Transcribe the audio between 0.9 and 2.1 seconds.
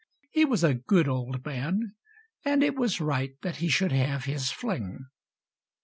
old man,